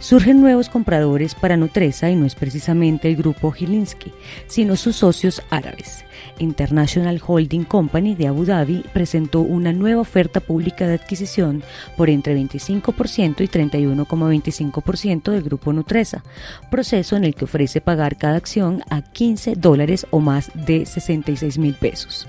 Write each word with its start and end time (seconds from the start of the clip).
Surgen 0.00 0.40
nuevos 0.40 0.70
compradores 0.70 1.34
para 1.34 1.58
Nutresa 1.58 2.08
y 2.08 2.16
no 2.16 2.24
es 2.24 2.34
precisamente 2.34 3.06
el 3.06 3.16
grupo 3.16 3.52
Gilinski, 3.52 4.14
sino 4.46 4.76
sus 4.76 4.96
socios 4.96 5.42
árabes. 5.50 6.06
International 6.38 7.20
Holding 7.24 7.64
Company 7.64 8.14
de 8.14 8.26
Abu 8.26 8.46
Dhabi 8.46 8.82
presentó 8.94 9.40
una 9.40 9.72
nueva 9.72 10.00
oferta 10.00 10.40
pública 10.40 10.86
de 10.86 10.94
adquisición 10.94 11.62
por 11.98 12.08
entre 12.08 12.34
25% 12.34 13.42
y 13.42 13.48
31,25% 13.48 15.32
del 15.32 15.42
grupo 15.42 15.72
Nutresa, 15.72 16.24
proceso 16.70 17.16
en 17.16 17.24
el 17.24 17.34
que 17.34 17.44
ofrece 17.44 17.82
pagar 17.82 18.16
cada 18.16 18.36
acción 18.36 18.82
a 18.88 19.02
15 19.02 19.56
dólares 19.56 20.06
o 20.10 20.20
más 20.20 20.50
de 20.54 20.86
66 20.86 21.58
mil 21.58 21.74
pesos. 21.74 22.26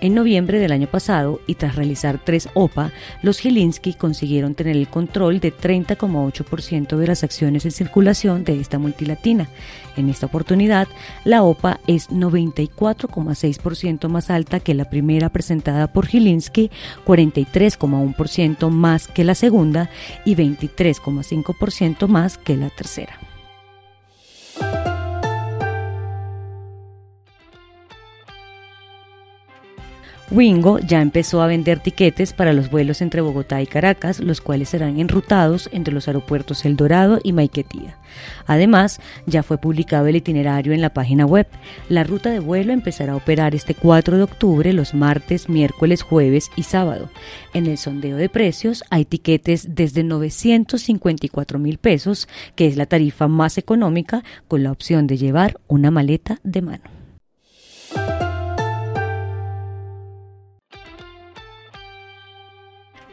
En 0.00 0.14
noviembre 0.14 0.58
del 0.58 0.72
año 0.72 0.88
pasado, 0.88 1.40
y 1.46 1.54
tras 1.54 1.76
realizar 1.76 2.20
tres 2.22 2.48
OPA, 2.54 2.90
los 3.22 3.38
Gilinski 3.38 3.94
consiguieron 3.94 4.54
tener 4.54 4.76
el 4.76 4.88
control 4.88 5.38
de 5.38 5.54
30,8% 5.54 6.96
de 6.96 7.06
las 7.12 7.24
acciones 7.24 7.66
en 7.66 7.72
circulación 7.72 8.44
de 8.44 8.58
esta 8.58 8.78
multilatina. 8.78 9.48
En 9.96 10.08
esta 10.08 10.26
oportunidad, 10.26 10.88
la 11.24 11.42
OPA 11.42 11.80
es 11.86 12.08
94,6% 12.08 14.08
más 14.08 14.30
alta 14.30 14.60
que 14.60 14.74
la 14.74 14.88
primera 14.88 15.28
presentada 15.28 15.92
por 15.92 16.06
Gilinski, 16.06 16.70
43,1% 17.06 18.70
más 18.70 19.08
que 19.08 19.24
la 19.24 19.34
segunda 19.34 19.90
y 20.24 20.34
23,5% 20.34 22.08
más 22.08 22.38
que 22.38 22.56
la 22.56 22.70
tercera. 22.70 23.31
Wingo 30.30 30.78
ya 30.78 31.02
empezó 31.02 31.42
a 31.42 31.46
vender 31.46 31.80
tiquetes 31.80 32.32
para 32.32 32.54
los 32.54 32.70
vuelos 32.70 33.02
entre 33.02 33.20
Bogotá 33.20 33.60
y 33.60 33.66
Caracas, 33.66 34.18
los 34.18 34.40
cuales 34.40 34.70
serán 34.70 34.98
enrutados 34.98 35.68
entre 35.72 35.92
los 35.92 36.08
aeropuertos 36.08 36.64
El 36.64 36.76
Dorado 36.76 37.18
y 37.22 37.32
Maiquetía. 37.32 37.98
Además, 38.46 39.00
ya 39.26 39.42
fue 39.42 39.58
publicado 39.58 40.06
el 40.06 40.16
itinerario 40.16 40.72
en 40.72 40.80
la 40.80 40.94
página 40.94 41.26
web. 41.26 41.46
La 41.88 42.04
ruta 42.04 42.30
de 42.30 42.40
vuelo 42.40 42.72
empezará 42.72 43.12
a 43.12 43.16
operar 43.16 43.54
este 43.54 43.74
4 43.74 44.16
de 44.16 44.22
octubre, 44.22 44.72
los 44.72 44.94
martes, 44.94 45.48
miércoles, 45.48 46.02
jueves 46.02 46.50
y 46.56 46.62
sábado. 46.62 47.10
En 47.52 47.66
el 47.66 47.76
sondeo 47.76 48.16
de 48.16 48.28
precios 48.28 48.84
hay 48.90 49.04
tiquetes 49.04 49.74
desde 49.74 50.02
954 50.02 51.58
mil 51.58 51.78
pesos, 51.78 52.28
que 52.54 52.66
es 52.66 52.76
la 52.76 52.86
tarifa 52.86 53.28
más 53.28 53.58
económica, 53.58 54.24
con 54.48 54.62
la 54.62 54.72
opción 54.72 55.06
de 55.06 55.18
llevar 55.18 55.58
una 55.68 55.90
maleta 55.90 56.38
de 56.42 56.62
mano. 56.62 57.01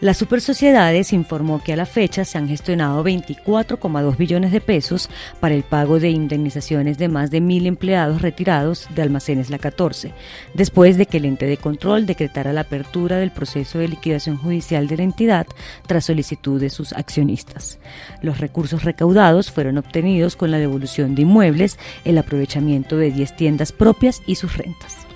Las 0.00 0.16
Supersociedades 0.16 1.12
informó 1.12 1.60
que 1.60 1.72
a 1.72 1.76
la 1.76 1.84
fecha 1.84 2.24
se 2.24 2.38
han 2.38 2.46
gestionado 2.46 3.02
24,2 3.02 4.16
billones 4.16 4.52
de 4.52 4.60
pesos 4.60 5.10
para 5.40 5.56
el 5.56 5.64
pago 5.64 5.98
de 5.98 6.08
indemnizaciones 6.10 6.98
de 6.98 7.08
más 7.08 7.32
de 7.32 7.40
mil 7.40 7.66
empleados 7.66 8.22
retirados 8.22 8.86
de 8.94 9.02
Almacenes 9.02 9.50
La 9.50 9.58
14, 9.58 10.12
después 10.54 10.98
de 10.98 11.06
que 11.06 11.16
el 11.16 11.24
ente 11.24 11.46
de 11.46 11.56
control 11.56 12.06
decretara 12.06 12.52
la 12.52 12.60
apertura 12.60 13.16
del 13.16 13.32
proceso 13.32 13.80
de 13.80 13.88
liquidación 13.88 14.36
judicial 14.36 14.86
de 14.86 14.98
la 14.98 15.02
entidad 15.02 15.48
tras 15.88 16.04
solicitud 16.04 16.60
de 16.60 16.70
sus 16.70 16.92
accionistas. 16.92 17.80
Los 18.22 18.38
recursos 18.38 18.84
recaudados 18.84 19.50
fueron 19.50 19.78
obtenidos 19.78 20.36
con 20.36 20.52
la 20.52 20.58
devolución 20.58 21.16
de 21.16 21.22
inmuebles, 21.22 21.76
el 22.04 22.18
aprovechamiento 22.18 22.96
de 22.98 23.10
10 23.10 23.34
tiendas 23.34 23.72
propias 23.72 24.22
y 24.28 24.36
sus 24.36 24.56
rentas. 24.56 25.07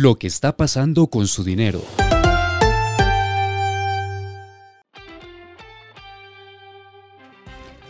Lo 0.00 0.14
que 0.16 0.28
está 0.28 0.56
pasando 0.56 1.08
con 1.08 1.26
su 1.26 1.42
dinero. 1.42 1.82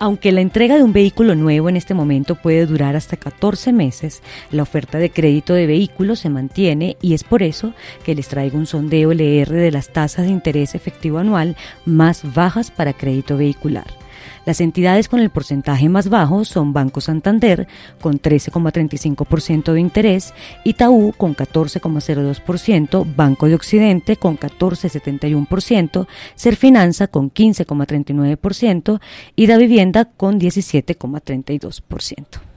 Aunque 0.00 0.32
la 0.32 0.40
entrega 0.40 0.74
de 0.74 0.82
un 0.82 0.92
vehículo 0.92 1.36
nuevo 1.36 1.68
en 1.68 1.76
este 1.76 1.94
momento 1.94 2.34
puede 2.34 2.66
durar 2.66 2.96
hasta 2.96 3.16
14 3.16 3.72
meses, 3.72 4.20
la 4.50 4.64
oferta 4.64 4.98
de 4.98 5.12
crédito 5.12 5.54
de 5.54 5.68
vehículos 5.68 6.18
se 6.18 6.28
mantiene 6.28 6.96
y 7.00 7.14
es 7.14 7.22
por 7.22 7.40
eso 7.44 7.72
que 8.04 8.16
les 8.16 8.26
traigo 8.26 8.58
un 8.58 8.66
sondeo 8.66 9.12
LR 9.12 9.52
de 9.54 9.70
las 9.70 9.92
tasas 9.92 10.26
de 10.26 10.32
interés 10.32 10.74
efectivo 10.74 11.18
anual 11.18 11.56
más 11.84 12.34
bajas 12.34 12.72
para 12.72 12.94
crédito 12.94 13.36
vehicular. 13.36 14.01
Las 14.44 14.60
entidades 14.60 15.08
con 15.08 15.20
el 15.20 15.30
porcentaje 15.30 15.88
más 15.88 16.08
bajo 16.08 16.44
son 16.44 16.72
Banco 16.72 17.00
Santander 17.00 17.68
con 18.00 18.20
13,35% 18.20 19.72
de 19.72 19.80
interés, 19.80 20.34
Itaú 20.64 21.14
con 21.16 21.36
14,02%, 21.36 23.14
Banco 23.14 23.46
de 23.46 23.54
Occidente 23.54 24.16
con 24.16 24.36
14,71%, 24.38 26.08
Serfinanza 26.34 27.06
con 27.06 27.32
15,39% 27.32 29.00
y 29.36 29.46
Da 29.46 29.56
Vivienda 29.56 30.06
con 30.06 30.40
17,32%. 30.40 32.51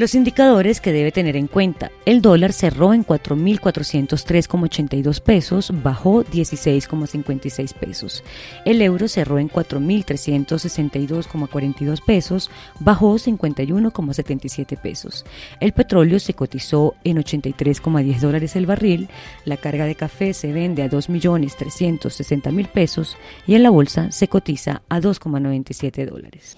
Los 0.00 0.14
indicadores 0.14 0.80
que 0.80 0.94
debe 0.94 1.12
tener 1.12 1.36
en 1.36 1.46
cuenta. 1.46 1.92
El 2.06 2.22
dólar 2.22 2.54
cerró 2.54 2.94
en 2.94 3.04
4.403,82 3.04 5.20
pesos, 5.20 5.70
bajó 5.82 6.24
16,56 6.24 7.74
pesos. 7.74 8.24
El 8.64 8.80
euro 8.80 9.08
cerró 9.08 9.38
en 9.38 9.50
4.362,42 9.50 12.02
pesos, 12.02 12.50
bajó 12.78 13.16
51,77 13.16 14.80
pesos. 14.80 15.26
El 15.60 15.72
petróleo 15.72 16.18
se 16.18 16.32
cotizó 16.32 16.94
en 17.04 17.18
83,10 17.18 18.20
dólares 18.20 18.56
el 18.56 18.64
barril. 18.64 19.10
La 19.44 19.58
carga 19.58 19.84
de 19.84 19.96
café 19.96 20.32
se 20.32 20.54
vende 20.54 20.82
a 20.82 20.88
2.360.000 20.88 22.68
pesos 22.68 23.18
y 23.46 23.54
en 23.54 23.62
la 23.62 23.68
bolsa 23.68 24.10
se 24.12 24.28
cotiza 24.28 24.80
a 24.88 24.98
2,97 24.98 26.08
dólares 26.08 26.56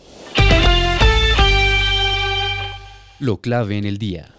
lo 3.22 3.41
clave 3.41 3.78
en 3.78 3.84
el 3.84 3.99
día. 3.99 4.34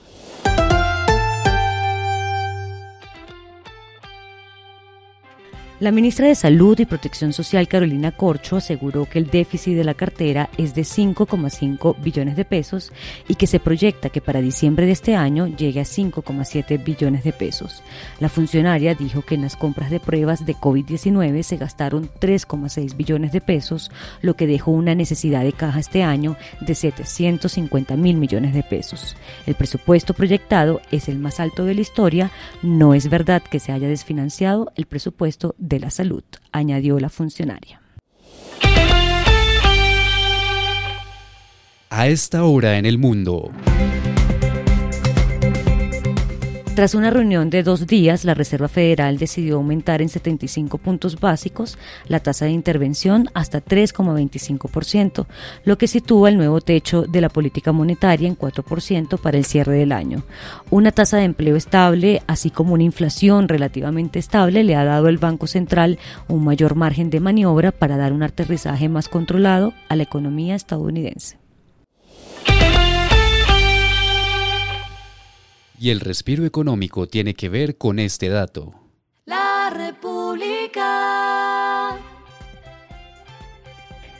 La 5.79 5.91
ministra 5.91 6.27
de 6.27 6.35
Salud 6.35 6.79
y 6.79 6.85
Protección 6.85 7.33
Social, 7.33 7.67
Carolina 7.67 8.11
Corcho, 8.11 8.57
aseguró 8.57 9.09
que 9.09 9.17
el 9.17 9.27
déficit 9.27 9.75
de 9.75 9.83
la 9.83 9.95
cartera 9.95 10.49
es 10.55 10.75
de 10.75 10.83
5,5 10.83 11.99
billones 11.99 12.35
de 12.35 12.45
pesos 12.45 12.93
y 13.27 13.35
que 13.35 13.47
se 13.47 13.59
proyecta 13.59 14.09
que 14.09 14.21
para 14.21 14.39
diciembre 14.39 14.85
de 14.85 14.91
este 14.91 15.15
año 15.15 15.47
llegue 15.47 15.79
a 15.79 15.83
5,7 15.83 16.81
billones 16.83 17.23
de 17.23 17.33
pesos. 17.33 17.81
La 18.19 18.29
funcionaria 18.29 18.93
dijo 18.93 19.23
que 19.23 19.33
en 19.33 19.41
las 19.41 19.55
compras 19.55 19.89
de 19.89 19.99
pruebas 19.99 20.45
de 20.45 20.55
COVID-19 20.55 21.41
se 21.41 21.57
gastaron 21.57 22.07
3,6 22.21 22.95
billones 22.95 23.31
de 23.31 23.41
pesos, 23.41 23.89
lo 24.21 24.35
que 24.35 24.45
dejó 24.45 24.71
una 24.71 24.93
necesidad 24.93 25.43
de 25.43 25.53
caja 25.53 25.79
este 25.79 26.03
año 26.03 26.37
de 26.61 26.75
750 26.75 27.97
mil 27.97 28.17
millones 28.17 28.53
de 28.53 28.61
pesos. 28.61 29.17
El 29.47 29.55
presupuesto 29.55 30.13
proyectado 30.13 30.81
es 30.91 31.09
el 31.09 31.17
más 31.17 31.39
alto 31.39 31.65
de 31.65 31.73
la 31.73 31.81
historia. 31.81 32.31
No 32.61 32.93
es 32.93 33.09
verdad 33.09 33.41
que 33.41 33.59
se 33.59 33.71
haya 33.71 33.87
desfinanciado 33.87 34.71
el 34.75 34.85
presupuesto 34.85 35.55
de 35.63 35.79
la 35.79 35.89
salud, 35.89 36.23
añadió 36.51 36.99
la 36.99 37.09
funcionaria. 37.09 37.81
A 41.89 42.07
esta 42.07 42.43
hora 42.43 42.77
en 42.77 42.85
el 42.85 42.97
mundo. 42.97 43.51
Tras 46.75 46.95
una 46.95 47.11
reunión 47.11 47.51
de 47.51 47.61
dos 47.61 47.85
días, 47.85 48.25
la 48.25 48.33
Reserva 48.33 48.67
Federal 48.67 49.19
decidió 49.19 49.57
aumentar 49.57 50.01
en 50.01 50.09
75 50.09 50.79
puntos 50.79 51.19
básicos 51.19 51.77
la 52.07 52.19
tasa 52.19 52.45
de 52.45 52.51
intervención 52.51 53.29
hasta 53.35 53.63
3,25%, 53.63 55.27
lo 55.65 55.77
que 55.77 55.87
sitúa 55.87 56.29
el 56.29 56.37
nuevo 56.37 56.61
techo 56.61 57.03
de 57.03 57.21
la 57.21 57.29
política 57.29 57.71
monetaria 57.73 58.27
en 58.27 58.35
4% 58.35 59.19
para 59.19 59.37
el 59.37 59.45
cierre 59.45 59.77
del 59.77 59.91
año. 59.91 60.23
Una 60.71 60.91
tasa 60.91 61.17
de 61.17 61.25
empleo 61.25 61.55
estable, 61.55 62.23
así 62.25 62.49
como 62.49 62.73
una 62.73 62.83
inflación 62.83 63.49
relativamente 63.49 64.17
estable, 64.17 64.63
le 64.63 64.75
ha 64.75 64.83
dado 64.83 65.05
al 65.05 65.19
Banco 65.19 65.45
Central 65.45 65.99
un 66.27 66.43
mayor 66.43 66.73
margen 66.73 67.11
de 67.11 67.19
maniobra 67.19 67.71
para 67.71 67.97
dar 67.97 68.13
un 68.13 68.23
aterrizaje 68.23 68.89
más 68.89 69.09
controlado 69.09 69.73
a 69.89 69.95
la 69.95 70.03
economía 70.03 70.55
estadounidense. 70.55 71.42
Y 75.83 75.89
el 75.89 75.99
respiro 75.99 76.45
económico 76.45 77.07
tiene 77.07 77.33
que 77.33 77.49
ver 77.49 77.77
con 77.77 77.99
este 77.99 78.29
dato. 78.29 78.73
La 79.25 79.69
República. 79.69 80.79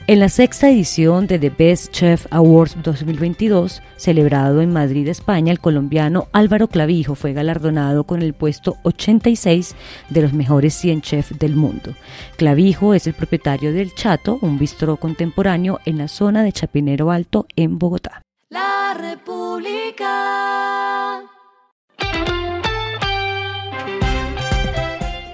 En 0.05 0.19
la 0.19 0.27
sexta 0.27 0.69
edición 0.69 1.25
de 1.25 1.39
The 1.39 1.51
Best 1.51 1.93
Chef 1.93 2.25
Awards 2.31 2.75
2022, 2.83 3.81
celebrado 3.95 4.59
en 4.59 4.73
Madrid, 4.73 5.07
España, 5.07 5.53
el 5.53 5.61
colombiano 5.61 6.27
Álvaro 6.33 6.67
Clavijo 6.67 7.15
fue 7.15 7.31
galardonado 7.31 8.03
con 8.03 8.21
el 8.21 8.33
puesto 8.33 8.75
86 8.83 9.73
de 10.09 10.21
los 10.21 10.33
mejores 10.33 10.73
100 10.73 11.01
chefs 11.01 11.39
del 11.39 11.55
mundo. 11.55 11.95
Clavijo 12.35 12.93
es 12.93 13.07
el 13.07 13.13
propietario 13.13 13.71
del 13.71 13.95
Chato, 13.95 14.37
un 14.41 14.59
bistró 14.59 14.97
contemporáneo 14.97 15.79
en 15.85 15.99
la 15.99 16.09
zona 16.09 16.43
de 16.43 16.51
Chapinero 16.51 17.09
Alto, 17.09 17.47
en 17.55 17.79
Bogotá. 17.79 18.21
La 18.49 18.93
República. 18.99 19.52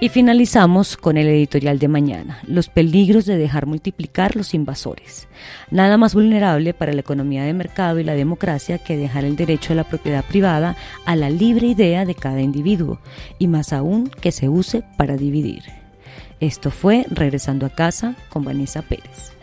Y 0.02 0.08
finalizamos 0.08 0.96
con 0.96 1.18
el 1.18 1.28
editorial 1.28 1.78
de 1.78 1.86
mañana, 1.86 2.40
los 2.46 2.70
peligros 2.70 3.26
de 3.26 3.36
dejar 3.36 3.66
multiplicar 3.66 4.34
los 4.34 4.54
invasores. 4.54 5.28
Nada 5.70 5.98
más 5.98 6.14
vulnerable 6.14 6.72
para 6.72 6.94
la 6.94 7.02
economía 7.02 7.44
de 7.44 7.52
mercado 7.52 7.98
y 7.98 8.04
la 8.04 8.14
democracia 8.14 8.78
que 8.78 8.96
dejar 8.96 9.26
el 9.26 9.36
derecho 9.36 9.74
a 9.74 9.76
la 9.76 9.84
propiedad 9.84 10.24
privada 10.24 10.74
a 11.04 11.16
la 11.16 11.28
libre 11.28 11.66
idea 11.66 12.06
de 12.06 12.14
cada 12.14 12.40
individuo, 12.40 12.98
y 13.38 13.46
más 13.46 13.74
aún 13.74 14.08
que 14.08 14.32
se 14.32 14.48
use 14.48 14.82
para 14.96 15.18
dividir. 15.18 15.64
Esto 16.40 16.70
fue 16.70 17.04
Regresando 17.10 17.66
a 17.66 17.70
casa 17.70 18.14
con 18.30 18.42
Vanessa 18.42 18.80
Pérez. 18.80 19.39